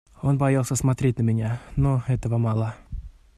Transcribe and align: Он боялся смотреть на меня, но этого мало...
Он 0.23 0.35
боялся 0.39 0.73
смотреть 0.75 1.19
на 1.19 1.21
меня, 1.21 1.61
но 1.75 2.01
этого 2.07 2.39
мало... 2.39 2.73